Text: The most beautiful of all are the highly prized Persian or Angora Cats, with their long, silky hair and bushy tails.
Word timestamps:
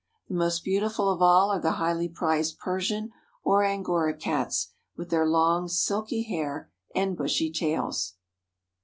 The 0.29 0.33
most 0.33 0.63
beautiful 0.63 1.11
of 1.11 1.21
all 1.21 1.51
are 1.51 1.59
the 1.59 1.73
highly 1.73 2.09
prized 2.09 2.57
Persian 2.57 3.11
or 3.43 3.63
Angora 3.63 4.17
Cats, 4.17 4.69
with 4.97 5.11
their 5.11 5.27
long, 5.27 5.67
silky 5.67 6.23
hair 6.23 6.71
and 6.95 7.15
bushy 7.15 7.51
tails. 7.51 8.15